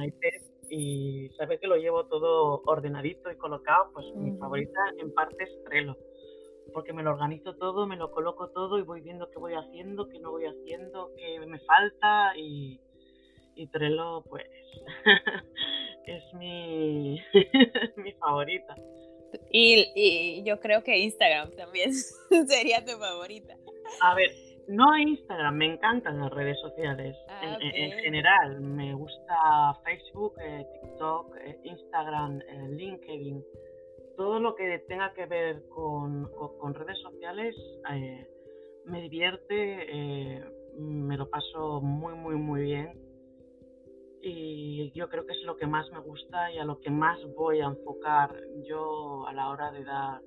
y 0.70 1.28
sabe 1.36 1.58
que 1.58 1.66
lo 1.66 1.76
llevo 1.76 2.06
todo 2.06 2.62
ordenadito 2.64 3.30
y 3.30 3.36
colocado, 3.36 3.90
pues 3.92 4.06
mi 4.14 4.36
favorita 4.38 4.80
en 4.98 5.12
parte 5.12 5.44
es 5.44 5.64
Trello 5.64 5.96
porque 6.72 6.92
me 6.92 7.02
lo 7.02 7.10
organizo 7.10 7.54
todo, 7.56 7.86
me 7.86 7.96
lo 7.96 8.10
coloco 8.10 8.48
todo 8.50 8.78
y 8.78 8.82
voy 8.82 9.00
viendo 9.00 9.28
qué 9.30 9.38
voy 9.38 9.54
haciendo, 9.54 10.08
qué 10.08 10.18
no 10.18 10.30
voy 10.30 10.44
haciendo, 10.44 11.10
qué 11.16 11.40
me 11.46 11.58
falta 11.60 12.36
y, 12.36 12.80
y 13.54 13.66
Trello 13.68 14.22
pues 14.28 14.46
es 16.06 16.34
mi, 16.34 17.20
mi 17.96 18.12
favorita. 18.12 18.74
Y, 19.52 19.92
y, 19.94 20.42
yo 20.42 20.58
creo 20.58 20.82
que 20.82 20.98
Instagram 20.98 21.52
también 21.52 21.92
sería 22.48 22.84
tu 22.84 22.92
favorita. 22.92 23.56
A 24.02 24.14
ver, 24.14 24.30
no 24.70 24.96
Instagram, 24.96 25.56
me 25.56 25.74
encantan 25.74 26.20
las 26.20 26.30
redes 26.30 26.58
sociales 26.60 27.16
ah, 27.28 27.58
en, 27.60 27.92
general. 27.98 28.60
Me 28.60 28.94
gusta 28.94 29.74
Facebook, 29.84 30.34
eh, 30.40 30.64
TikTok, 30.80 31.36
eh, 31.36 31.60
Instagram, 31.64 32.40
eh, 32.40 32.68
LinkedIn 32.70 33.44
todo 34.20 34.38
lo 34.38 34.54
que 34.54 34.80
tenga 34.80 35.14
que 35.14 35.24
ver 35.24 35.66
con, 35.70 36.28
redes 36.74 36.98
sociales 36.98 37.56
eh, 37.90 38.28
me 38.84 39.00
divierte, 39.00 39.56
eh, 39.56 40.44
me 40.78 41.16
lo 41.16 41.30
paso 41.30 41.80
muy, 41.80 42.12
muy, 42.12 42.34
muy 42.36 42.60
bien. 42.64 43.00
Y 44.20 44.92
yo 44.92 45.08
creo 45.08 45.24
que 45.24 45.32
es 45.32 45.42
lo 45.44 45.56
que 45.56 45.66
más 45.66 45.90
me 45.90 46.00
gusta 46.00 46.52
y 46.52 46.58
a 46.58 46.64
lo 46.64 46.80
que 46.80 46.90
más 46.90 47.18
voy 47.34 47.62
a 47.62 47.68
enfocar 47.68 48.30
yo 48.68 49.26
a 49.26 49.32
la 49.32 49.48
hora 49.48 49.70
de 49.70 49.84
dar, 49.84 50.20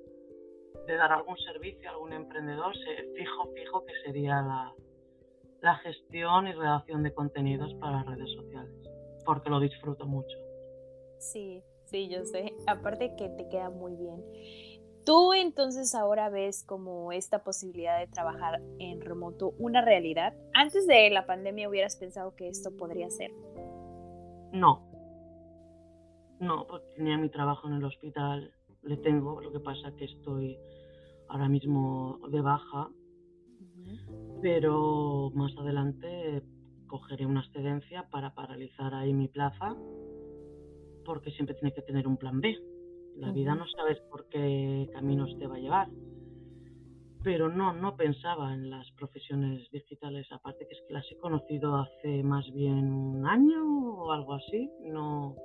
de 0.86 0.96
dar 0.96 1.12
algún 1.12 1.36
servicio 1.38 1.88
a 1.88 1.92
algún 1.92 2.12
emprendedor. 2.12 2.74
Fijo, 3.16 3.52
fijo 3.54 3.84
que 3.84 3.92
sería 4.04 4.42
la, 4.42 4.72
la 5.60 5.76
gestión 5.76 6.48
y 6.48 6.52
redacción 6.52 7.02
de 7.02 7.12
contenidos 7.12 7.74
para 7.74 7.98
las 7.98 8.06
redes 8.06 8.30
sociales, 8.32 8.72
porque 9.24 9.50
lo 9.50 9.60
disfruto 9.60 10.06
mucho. 10.06 10.36
Sí, 11.18 11.62
Sí, 11.94 12.08
yo 12.08 12.24
sé. 12.24 12.54
Aparte 12.66 13.14
que 13.16 13.28
te 13.28 13.48
queda 13.48 13.70
muy 13.70 13.94
bien. 13.94 14.24
¿Tú 15.04 15.34
entonces 15.34 15.94
ahora 15.94 16.30
ves 16.30 16.64
como 16.64 17.12
esta 17.12 17.44
posibilidad 17.44 17.98
de 17.98 18.06
trabajar 18.06 18.62
en 18.78 19.00
remoto 19.02 19.52
una 19.58 19.82
realidad? 19.82 20.34
Antes 20.54 20.86
de 20.86 21.10
la 21.10 21.26
pandemia 21.26 21.68
hubieras 21.68 21.96
pensado 21.96 22.34
que 22.34 22.48
esto 22.48 22.74
podría 22.76 23.10
ser. 23.10 23.30
No. 24.52 24.90
No, 26.40 26.66
porque 26.66 26.86
tenía 26.96 27.18
mi 27.18 27.28
trabajo 27.28 27.68
en 27.68 27.74
el 27.74 27.84
hospital, 27.84 28.52
le 28.84 28.96
tengo, 28.98 29.40
lo 29.40 29.52
que 29.52 29.60
pasa 29.60 29.94
que 29.96 30.04
estoy 30.04 30.58
ahora 31.28 31.48
mismo 31.48 32.18
de 32.30 32.40
baja, 32.40 32.90
pero 34.42 35.30
más 35.34 35.56
adelante 35.56 36.42
cogeré 36.86 37.26
una 37.26 37.40
excedencia 37.40 38.08
para 38.10 38.34
paralizar 38.34 38.94
ahí 38.94 39.12
mi 39.12 39.28
plaza 39.28 39.76
porque 41.04 41.30
siempre 41.30 41.54
tiene 41.54 41.74
que 41.74 41.82
tener 41.82 42.06
un 42.06 42.16
plan 42.16 42.40
B. 42.40 42.56
La 43.16 43.30
vida 43.30 43.54
no 43.54 43.66
sabes 43.68 44.00
por 44.10 44.28
qué 44.28 44.88
caminos 44.92 45.36
te 45.38 45.46
va 45.46 45.56
a 45.56 45.60
llevar. 45.60 45.88
Pero 47.22 47.48
no, 47.48 47.72
no 47.72 47.96
pensaba 47.96 48.52
en 48.52 48.68
las 48.70 48.90
profesiones 48.92 49.70
digitales, 49.70 50.26
aparte 50.30 50.66
que 50.66 50.74
es 50.74 50.82
que 50.86 50.92
las 50.92 51.10
he 51.10 51.16
conocido 51.16 51.76
hace 51.76 52.22
más 52.22 52.44
bien 52.52 52.92
un 52.92 53.26
año 53.26 54.02
o 54.02 54.12
algo 54.12 54.34
así. 54.34 54.70
No, 54.82 55.36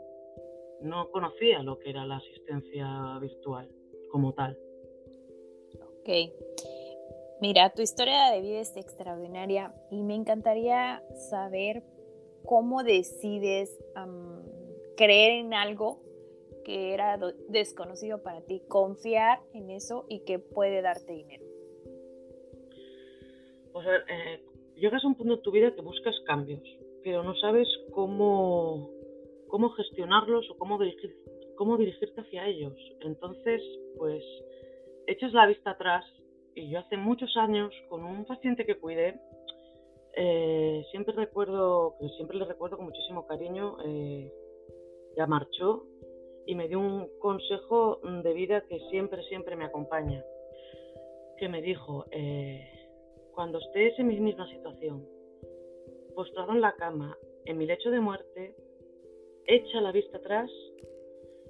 no 0.81 1.09
conocía 1.11 1.61
lo 1.63 1.77
que 1.79 1.89
era 1.89 2.05
la 2.05 2.17
asistencia 2.17 3.17
virtual 3.19 3.69
como 4.11 4.33
tal. 4.33 4.57
Ok. 5.99 6.09
Mira, 7.41 7.69
tu 7.69 7.81
historia 7.81 8.31
de 8.31 8.41
vida 8.41 8.59
es 8.59 8.75
extraordinaria 8.75 9.73
y 9.91 10.03
me 10.03 10.15
encantaría 10.15 11.01
saber 11.29 11.83
cómo 12.43 12.83
decides 12.83 13.77
creer 14.97 15.39
en 15.39 15.53
algo 15.53 16.01
que 16.65 16.93
era 16.93 17.17
desconocido 17.47 18.21
para 18.21 18.41
ti, 18.41 18.61
confiar 18.67 19.39
en 19.53 19.69
eso 19.69 20.05
y 20.09 20.19
que 20.25 20.39
puede 20.39 20.81
darte 20.81 21.13
dinero. 21.13 21.45
Pues 23.71 23.87
a 23.87 23.91
ver, 23.91 24.01
eh, 24.09 24.43
llegas 24.75 25.03
a 25.03 25.07
un 25.07 25.15
punto 25.15 25.35
en 25.35 25.41
tu 25.41 25.51
vida 25.51 25.73
que 25.73 25.81
buscas 25.81 26.15
cambios, 26.25 26.61
pero 27.03 27.23
no 27.23 27.33
sabes 27.35 27.67
cómo, 27.91 28.89
cómo 29.49 29.69
gestionarlos 29.71 30.49
o 30.49 30.57
cómo, 30.57 30.77
dirigir, 30.77 31.15
cómo 31.57 31.77
dirigirte 31.77 32.21
hacia 32.21 32.47
ellos. 32.47 32.73
Entonces, 33.01 33.61
pues 33.97 34.23
echas 35.07 35.33
la 35.33 35.47
vista 35.47 35.71
atrás 35.71 36.05
y 36.55 36.69
yo 36.69 36.79
hace 36.79 36.97
muchos 36.97 37.35
años 37.37 37.73
con 37.89 38.03
un 38.03 38.25
paciente 38.25 38.65
que 38.65 38.79
cuidé, 38.79 39.19
eh, 40.15 40.83
siempre 40.91 41.13
recuerdo, 41.13 41.95
siempre 42.15 42.37
le 42.37 42.45
recuerdo 42.45 42.77
con 42.77 42.87
muchísimo 42.87 43.25
cariño, 43.27 43.77
eh, 43.85 44.31
ya 45.15 45.27
marchó 45.27 45.85
y 46.45 46.55
me 46.55 46.67
dio 46.67 46.79
un 46.79 47.07
consejo 47.19 47.99
de 48.23 48.33
vida 48.33 48.61
que 48.61 48.79
siempre, 48.89 49.23
siempre 49.23 49.55
me 49.55 49.65
acompaña, 49.65 50.23
que 51.37 51.47
me 51.47 51.61
dijo, 51.61 52.05
eh, 52.11 52.67
cuando 53.33 53.59
estés 53.59 53.97
en 53.99 54.07
mi 54.07 54.19
misma 54.19 54.47
situación, 54.49 55.05
postrado 56.15 56.51
en 56.51 56.61
la 56.61 56.73
cama, 56.73 57.17
en 57.45 57.57
mi 57.57 57.65
lecho 57.65 57.89
de 57.91 57.99
muerte, 57.99 58.55
echa 59.49 59.81
la 59.81 59.91
vista 59.91 60.17
atrás 60.17 60.49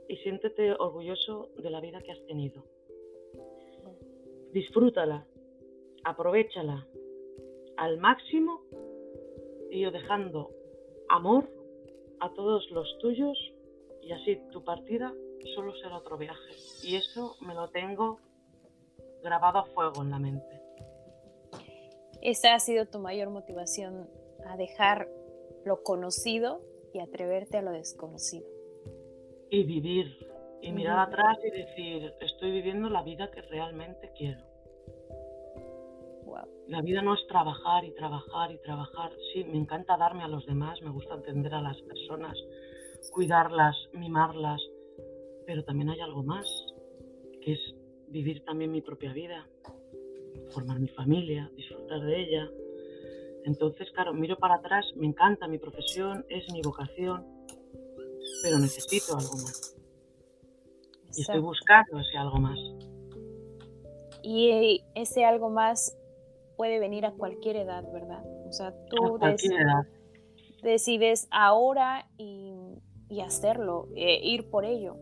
y 0.07 0.15
siéntete 0.17 0.71
orgulloso 0.71 1.49
de 1.57 1.69
la 1.69 1.81
vida 1.81 2.01
que 2.01 2.13
has 2.13 2.25
tenido. 2.25 2.63
Disfrútala, 4.53 5.27
aprovechala 6.05 6.87
al 7.75 7.97
máximo 7.97 8.61
y 9.69 9.81
yo 9.81 9.91
dejando 9.91 10.51
amor 11.09 11.49
a 12.21 12.33
todos 12.33 12.71
los 12.71 12.97
tuyos 12.99 13.37
y 14.01 14.13
así 14.13 14.39
tu 14.51 14.63
partida 14.63 15.13
solo 15.55 15.75
será 15.75 15.97
otro 15.97 16.17
viaje. 16.17 16.55
Y 16.83 16.95
eso 16.95 17.35
me 17.41 17.53
lo 17.53 17.69
tengo 17.69 18.19
grabado 19.21 19.59
a 19.59 19.65
fuego 19.65 20.01
en 20.01 20.09
la 20.09 20.19
mente. 20.19 20.61
Esa 22.21 22.55
ha 22.55 22.59
sido 22.59 22.85
tu 22.85 22.99
mayor 22.99 23.29
motivación 23.29 24.09
a 24.45 24.55
dejar 24.55 25.09
lo 25.65 25.83
conocido 25.83 26.61
y 26.93 26.99
atreverte 26.99 27.57
a 27.57 27.61
lo 27.61 27.71
desconocido. 27.71 28.47
Y 29.49 29.63
vivir, 29.63 30.27
y 30.61 30.71
mirar 30.71 30.99
atrás 30.99 31.37
y 31.43 31.49
decir, 31.49 32.13
estoy 32.21 32.51
viviendo 32.51 32.89
la 32.89 33.03
vida 33.03 33.31
que 33.31 33.41
realmente 33.41 34.11
quiero. 34.15 34.49
La 36.69 36.81
vida 36.83 37.01
no 37.01 37.15
es 37.15 37.25
trabajar 37.27 37.83
y 37.83 37.91
trabajar 37.95 38.51
y 38.51 38.59
trabajar. 38.59 39.11
Sí, 39.33 39.43
me 39.43 39.57
encanta 39.57 39.97
darme 39.97 40.23
a 40.23 40.27
los 40.27 40.45
demás, 40.45 40.79
me 40.83 40.91
gusta 40.91 41.15
atender 41.15 41.51
a 41.55 41.61
las 41.61 41.81
personas, 41.81 42.37
cuidarlas, 43.11 43.75
mimarlas, 43.93 44.61
pero 45.47 45.63
también 45.63 45.89
hay 45.89 45.99
algo 45.99 46.21
más, 46.21 46.45
que 47.41 47.53
es 47.53 47.59
vivir 48.09 48.45
también 48.45 48.71
mi 48.71 48.81
propia 48.81 49.11
vida, 49.13 49.47
formar 50.51 50.79
mi 50.79 50.89
familia, 50.89 51.49
disfrutar 51.55 52.01
de 52.01 52.21
ella. 52.21 52.51
Entonces, 53.45 53.89
claro, 53.93 54.13
miro 54.13 54.37
para 54.37 54.55
atrás, 54.55 54.85
me 54.95 55.07
encanta 55.07 55.47
mi 55.47 55.57
profesión, 55.57 56.25
es 56.29 56.51
mi 56.51 56.61
vocación, 56.61 57.25
pero 58.43 58.59
necesito 58.59 59.17
algo 59.17 59.33
más. 59.33 59.75
Y 61.15 61.21
estoy 61.21 61.39
buscando 61.39 61.99
ese 61.99 62.17
algo 62.17 62.37
más. 62.37 62.59
Y 64.21 64.83
ese 64.95 65.25
algo 65.25 65.49
más 65.49 65.97
puede 66.57 66.79
venir 66.79 67.05
a 67.05 67.11
cualquier 67.11 67.55
edad, 67.55 67.83
¿verdad? 67.91 68.23
O 68.47 68.51
sea, 68.51 68.73
tú 68.89 69.17
decides 70.61 71.27
ahora 71.31 72.07
y, 72.17 73.21
hacerlo, 73.21 73.87
eh, 73.95 74.19
ir 74.23 74.49
por 74.49 74.65
ello. 74.65 74.97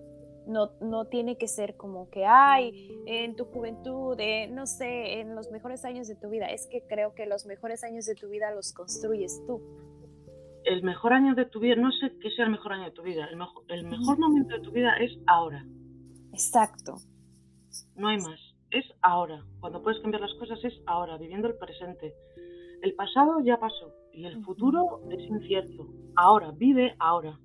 No, 0.48 0.72
no 0.82 1.06
tiene 1.06 1.38
que 1.38 1.48
ser 1.48 1.76
como 1.76 2.10
que, 2.10 2.26
ay, 2.26 2.90
en 3.06 3.36
tu 3.36 3.46
juventud, 3.46 4.18
no 4.50 4.66
sé, 4.66 5.20
en 5.20 5.36
los 5.36 5.52
mejores 5.52 5.84
años 5.86 6.08
de 6.08 6.16
tu 6.16 6.30
vida. 6.30 6.48
Es 6.48 6.68
que 6.68 6.84
creo 6.88 7.14
que 7.14 7.26
los 7.26 7.46
mejores 7.46 7.84
años 7.84 8.06
de 8.06 8.16
tu 8.16 8.30
vida 8.30 8.52
los 8.56 8.74
construyes 8.74 9.44
tú. 9.46 9.62
El 10.64 10.84
mejor 10.84 11.14
año 11.14 11.36
de 11.36 11.46
tu 11.46 11.60
vida, 11.60 11.76
no 11.76 11.92
sé 11.92 12.12
qué 12.22 12.30
sea 12.32 12.46
el 12.46 12.52
mejor 12.52 12.74
año 12.74 12.86
de 12.86 12.92
tu 12.92 13.04
vida, 13.04 13.26
el 13.30 13.38
mejor, 13.38 13.64
el 13.70 13.86
mejor 13.86 14.20
momento 14.20 14.56
de 14.56 14.62
tu 14.62 14.72
vida 14.72 14.96
es 14.98 15.12
ahora. 15.28 15.66
Exacto. 16.34 16.96
No 17.96 18.08
hay 18.08 18.18
más 18.18 18.40
es 18.72 18.86
ahora. 19.02 19.44
Cuando 19.60 19.82
puedes 19.82 20.02
cambiar 20.02 20.22
las 20.22 20.34
cosas 20.36 20.64
es 20.64 20.74
ahora, 20.86 21.18
viviendo 21.18 21.48
el 21.48 21.58
presente. 21.58 22.14
El 22.82 22.94
pasado 22.96 23.40
ya 23.42 23.60
pasó 23.60 23.94
y 24.12 24.26
el 24.26 24.44
futuro 24.44 25.02
es 25.10 25.20
incierto. 25.20 25.88
Ahora, 26.16 26.52
vive 26.52 26.96
ahora. 27.00 27.40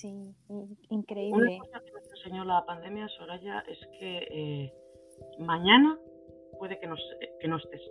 Sí, 0.00 0.34
increíble. 0.90 1.58
Una 1.58 1.58
cosa 1.58 1.80
que 1.84 1.92
nos 1.92 2.10
enseñó 2.10 2.44
la 2.44 2.64
pandemia, 2.64 3.08
Soraya, 3.08 3.60
es 3.68 3.78
que 3.98 4.18
eh, 4.30 4.72
mañana 5.38 5.98
puede 6.58 6.78
que 6.78 6.86
no, 6.86 6.96
que 7.40 7.48
no 7.48 7.56
estés. 7.56 7.82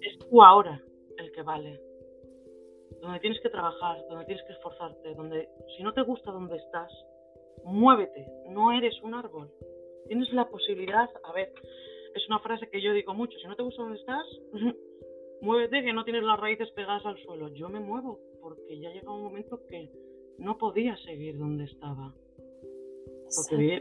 Es 0.00 0.18
tú 0.18 0.42
ahora 0.42 0.80
el 1.18 1.32
que 1.32 1.42
vale. 1.42 1.80
Donde 3.00 3.20
tienes 3.20 3.40
que 3.40 3.48
trabajar, 3.48 3.98
donde 4.08 4.26
tienes 4.26 4.44
que 4.46 4.52
esforzarte, 4.52 5.14
donde 5.14 5.48
si 5.76 5.82
no 5.82 5.92
te 5.92 6.02
gusta 6.02 6.30
donde 6.30 6.56
estás, 6.56 6.92
muévete, 7.64 8.26
no 8.48 8.72
eres 8.72 9.00
un 9.02 9.14
árbol 9.14 9.50
tienes 10.06 10.32
la 10.32 10.48
posibilidad, 10.48 11.08
a 11.24 11.32
ver, 11.32 11.52
es 12.14 12.26
una 12.28 12.38
frase 12.40 12.68
que 12.68 12.82
yo 12.82 12.92
digo 12.92 13.14
mucho, 13.14 13.38
si 13.38 13.46
no 13.46 13.56
te 13.56 13.62
gusta 13.62 13.82
donde 13.82 13.98
estás, 13.98 14.26
muévete 15.40 15.82
que 15.82 15.92
no 15.92 16.04
tienes 16.04 16.22
las 16.22 16.38
raíces 16.38 16.70
pegadas 16.72 17.04
al 17.06 17.18
suelo. 17.22 17.48
Yo 17.48 17.68
me 17.68 17.80
muevo 17.80 18.20
porque 18.40 18.78
ya 18.78 18.90
llega 18.90 19.10
un 19.10 19.22
momento 19.22 19.60
que 19.68 19.88
no 20.42 20.58
podía 20.58 20.96
seguir 20.98 21.38
donde 21.38 21.64
estaba. 21.64 22.14
Porque 23.34 23.80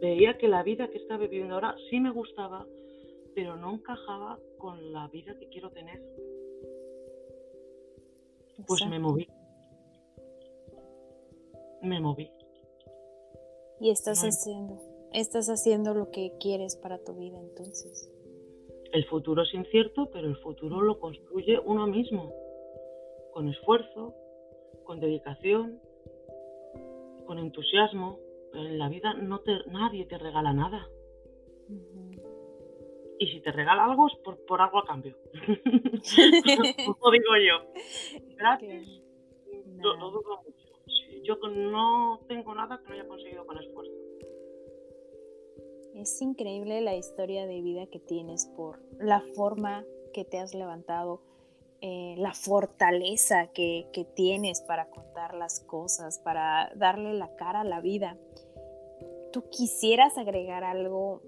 veía, 0.00 0.36
que 0.38 0.48
la 0.48 0.62
vida 0.62 0.88
que 0.88 0.98
estaba 0.98 1.20
viviendo 1.20 1.54
ahora 1.54 1.76
sí 1.88 2.00
me 2.00 2.10
gustaba, 2.10 2.66
pero 3.34 3.56
no 3.56 3.74
encajaba 3.74 4.38
con 4.58 4.92
la 4.92 5.08
vida 5.08 5.38
que 5.38 5.48
quiero 5.48 5.70
tener. 5.70 6.02
Pues 8.66 8.84
me 8.86 8.98
moví. 8.98 9.28
Me 11.82 12.00
moví. 12.00 12.30
Y 13.80 13.90
estás 13.90 14.22
haciendo 14.22 14.92
estás 15.12 15.48
haciendo 15.48 15.94
lo 15.94 16.10
que 16.10 16.32
quieres 16.40 16.76
para 16.76 16.98
tu 16.98 17.14
vida 17.14 17.38
entonces. 17.38 18.10
El 18.92 19.04
futuro 19.06 19.42
es 19.42 19.54
incierto, 19.54 20.10
pero 20.12 20.28
el 20.28 20.36
futuro 20.36 20.80
lo 20.80 20.98
construye 20.98 21.58
uno 21.64 21.86
mismo, 21.86 22.32
con 23.32 23.48
esfuerzo, 23.48 24.14
con 24.84 25.00
dedicación, 25.00 25.80
con 27.26 27.38
entusiasmo. 27.38 28.18
En 28.54 28.78
la 28.78 28.88
vida 28.88 29.14
no 29.14 29.40
te, 29.40 29.52
nadie 29.68 30.04
te 30.06 30.18
regala 30.18 30.52
nada. 30.52 30.88
Y 33.18 33.26
si 33.28 33.40
te 33.40 33.52
regala 33.52 33.84
algo 33.84 34.08
es 34.08 34.14
por, 34.16 34.60
algo 34.60 34.78
a 34.78 34.84
cambio. 34.84 35.16
Como 36.84 37.10
digo 37.10 37.36
yo. 37.46 37.64
Gracias. 38.36 38.84
Yo 41.22 41.36
no 41.36 42.20
tengo 42.26 42.54
nada 42.54 42.78
que 42.78 42.88
no 42.88 42.94
haya 42.94 43.06
conseguido 43.06 43.46
con 43.46 43.58
esfuerzo. 43.58 43.92
Es 45.94 46.20
increíble 46.22 46.80
la 46.80 46.96
historia 46.96 47.46
de 47.46 47.60
vida 47.60 47.86
que 47.86 48.00
tienes 48.00 48.50
por 48.56 48.80
la 48.98 49.22
forma 49.34 49.84
que 50.12 50.24
te 50.24 50.38
has 50.38 50.54
levantado, 50.54 51.20
eh, 51.84 52.14
la 52.16 52.32
fortaleza 52.32 53.50
que, 53.52 53.90
tienes 54.14 54.60
para 54.62 54.88
contar 54.88 55.34
las 55.34 55.58
cosas, 55.58 56.20
para 56.20 56.70
darle 56.76 57.12
la 57.12 57.34
cara 57.34 57.62
a 57.62 57.64
la 57.64 57.80
vida. 57.80 58.16
¿Tú 59.32 59.48
quisieras 59.50 60.16
agregar 60.16 60.62
algo 60.62 61.22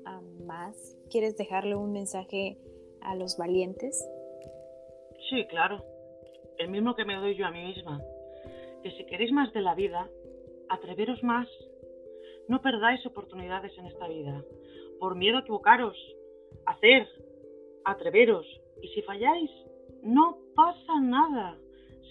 más? 0.47 0.97
¿Quieres 1.11 1.37
dejarle 1.37 1.75
un 1.75 1.93
mensaje 1.93 2.57
a 3.01 3.17
los 3.17 3.37
valientes? 3.37 4.09
Sí, 5.29 5.45
claro. 5.47 5.83
El 6.59 6.69
mismo 6.69 6.95
que 6.95 7.05
me 7.05 7.17
doy 7.17 7.35
yo 7.35 7.47
a 7.47 7.51
mí 7.51 7.65
misma. 7.65 8.01
Que 8.85 8.93
si 8.93 9.07
queréis 9.07 9.33
más 9.33 9.53
de 9.55 9.61
la 9.61 9.75
vida, 9.75 10.09
atreveros 10.69 11.21
más, 11.25 11.49
no 12.47 12.63
perdáis 12.63 13.05
oportunidades 13.07 13.77
en 13.77 13.87
esta 13.87 14.07
vida. 14.07 14.45
Por 15.01 15.17
miedo 15.17 15.39
a 15.39 15.41
equivocaros, 15.41 15.97
hacer, 16.67 17.09
atreveros. 17.85 18.47
Y 18.81 18.89
si 18.89 19.03
falláis, 19.03 19.51
no 20.05 20.39
pasa 20.55 21.01
nada. 21.01 21.59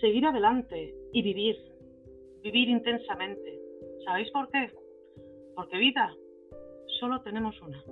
Seguir 0.01 0.25
adelante 0.25 0.93
y 1.13 1.21
vivir. 1.21 1.55
Vivir 2.41 2.69
intensamente. 2.69 3.59
¿Sabéis 4.05 4.29
por 4.31 4.49
qué? 4.49 4.69
Porque 5.55 5.77
vida 5.77 6.13
solo 6.99 7.21
tenemos 7.21 7.55
una. 7.61 7.83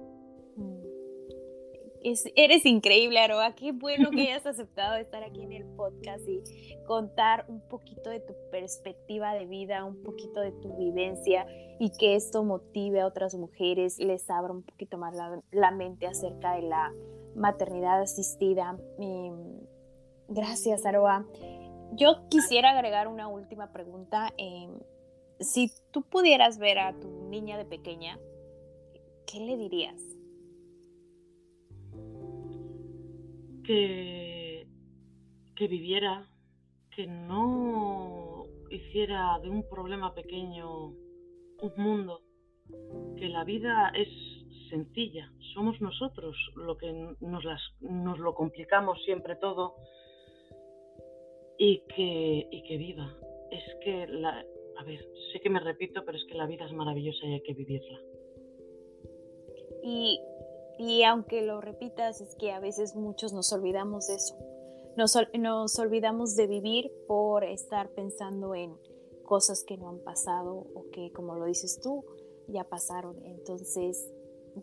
eres 2.36 2.66
increíble, 2.66 3.20
Aroa. 3.20 3.56
Qué 3.56 3.72
bueno 3.72 4.10
que 4.10 4.22
hayas 4.24 4.46
aceptado 4.46 4.96
estar 4.96 5.24
aquí 5.24 5.44
en 5.44 5.54
el 5.54 5.66
podcast 5.76 6.28
y 6.28 6.42
contar 6.86 7.46
un 7.48 7.62
poquito 7.70 8.10
de 8.10 8.20
tu 8.20 8.34
perspectiva 8.52 9.34
de 9.34 9.46
vida, 9.46 9.86
un 9.86 10.02
poquito 10.04 10.42
de 10.42 10.52
tu 10.52 10.76
vivencia 10.78 11.46
y 11.80 11.92
que 11.98 12.16
esto 12.16 12.44
motive 12.44 13.02
a 13.02 13.08
otras 13.08 13.36
mujeres, 13.36 14.00
les 14.00 14.30
abra 14.30 14.52
un 14.52 14.64
poquito 14.64 14.98
más 14.98 15.16
la, 15.52 15.72
mente 15.72 16.08
acerca 16.08 16.56
de 16.56 16.64
la 16.64 16.94
maternidad 17.36 18.02
asistida. 18.02 18.78
Gracias, 20.32 20.86
Aroa. 20.86 21.26
Yo 21.94 22.28
quisiera 22.30 22.72
agregar 22.72 23.08
una 23.08 23.28
última 23.28 23.72
pregunta. 23.72 24.34
Em, 24.38 24.72
si 25.40 25.72
tú 25.92 26.02
pudieras 26.04 26.58
ver 26.58 26.80
a 26.80 26.94
tu 26.94 27.30
niña 27.30 27.58
de 27.58 27.66
pequeña, 27.66 28.18
¿qué 29.26 29.40
le 29.40 29.58
dirías? 29.58 30.12
que, 33.64 34.68
que 35.56 35.68
viviera, 35.68 36.28
que 36.96 37.08
no 37.08 38.46
hiciera 38.70 39.40
de 39.40 39.50
un 39.50 39.68
problema 39.70 40.14
pequeño 40.14 40.88
un 40.88 41.74
mundo, 41.78 42.22
que 43.18 43.28
la 43.30 43.44
vida 43.44 43.92
es 43.96 44.10
sencilla, 44.70 45.32
somos 45.54 45.80
nosotros 45.82 46.36
lo 46.56 46.78
que 46.78 46.92
nos, 47.20 47.44
las, 47.44 47.62
nos 47.82 48.20
lo 48.20 48.34
complicamos 48.34 49.04
siempre 49.04 49.36
todo 49.36 49.76
y 51.62 51.84
que, 51.96 52.48
y 52.50 52.64
que 52.64 52.78
viva. 52.78 53.16
Es 53.52 53.64
que, 53.84 54.08
la, 54.08 54.46
a 54.78 54.84
ver, 54.84 55.00
sé 55.32 55.40
que 55.42 55.50
me 55.50 55.60
repito, 55.60 56.04
pero 56.06 56.18
es 56.18 56.24
que 56.26 56.36
la 56.36 56.48
vida 56.48 56.66
es 56.66 56.74
maravillosa 56.74 57.26
y 57.26 57.34
hay 57.34 57.42
que 57.42 57.54
vivirla. 57.54 58.00
Y 59.84 60.20
y 60.84 61.04
aunque 61.04 61.44
lo 61.44 61.62
repitas, 61.62 62.22
es 62.22 62.36
que 62.36 62.52
a 62.52 62.60
veces 62.60 62.96
muchos 62.96 63.34
nos 63.34 63.54
olvidamos 63.54 64.08
de 64.08 64.16
eso. 64.16 64.36
Nos, 64.98 65.16
nos 65.38 65.78
olvidamos 65.78 66.36
de 66.36 66.48
vivir 66.48 66.92
por 67.08 67.44
estar 67.44 67.90
pensando 67.90 68.56
en 68.56 68.76
cosas 69.24 69.64
que 69.64 69.78
no 69.78 69.90
han 69.90 70.00
pasado 70.00 70.66
o 70.74 70.86
que, 70.92 71.12
como 71.12 71.36
lo 71.36 71.46
dices 71.46 71.80
tú, 71.82 72.04
ya 72.48 72.64
pasaron. 72.64 73.24
Entonces, 73.26 74.12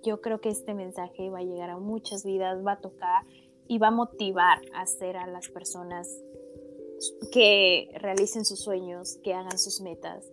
yo 0.03 0.21
creo 0.21 0.41
que 0.41 0.49
este 0.49 0.75
mensaje 0.75 1.31
va 1.31 1.39
a 1.39 1.45
llegar 1.45 1.71
a 1.71 1.79
muchas 1.79 2.25
vidas, 2.25 2.67
va 2.67 2.73
a 2.73 2.81
tocar 2.81 3.25
y 3.69 3.79
va 3.79 3.89
a 3.89 3.93
motivar 3.93 4.61
a 4.75 4.81
hacer 4.81 5.17
a 5.17 5.29
las 5.29 5.49
personas 5.49 6.21
que 7.33 7.91
realicen 7.95 8.45
sus 8.45 8.61
sueños, 8.61 9.19
que 9.23 9.35
hagan 9.35 9.59
sus 9.59 9.81
metas 9.81 10.25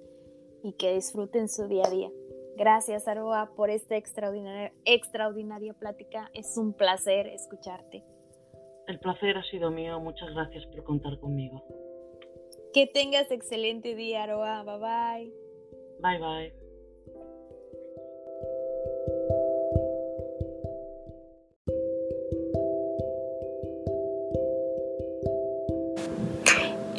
y 0.63 0.73
que 0.73 0.93
disfruten 0.93 1.49
su 1.49 1.67
día 1.67 1.83
a 1.85 1.89
día. 1.89 2.11
Gracias, 2.57 3.07
Aroa, 3.07 3.51
por 3.55 3.69
esta 3.69 3.97
extraordinaria, 3.97 4.71
extraordinaria 4.85 5.73
plática. 5.73 6.29
Es 6.33 6.57
un 6.57 6.73
placer 6.73 7.27
escucharte. 7.27 8.03
El 8.87 8.99
placer 8.99 9.37
ha 9.37 9.43
sido 9.43 9.71
mío. 9.71 9.99
Muchas 9.99 10.33
gracias 10.33 10.65
por 10.67 10.83
contar 10.83 11.19
conmigo. 11.19 11.63
Que 12.73 12.87
tengas 12.87 13.29
excelente 13.31 13.95
día, 13.95 14.23
Aroa. 14.23 14.63
Bye 14.63 14.79
bye. 14.79 15.33
Bye 16.01 16.19
bye. 16.19 16.64